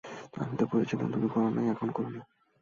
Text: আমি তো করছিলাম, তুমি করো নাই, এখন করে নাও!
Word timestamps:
আমি 0.37 0.55
তো 0.57 0.65
করছিলাম, 0.65 1.07
তুমি 1.11 1.27
করো 1.27 1.49
নাই, 1.49 1.65
এখন 1.69 1.89
করে 1.91 2.09
নাও! 2.09 2.25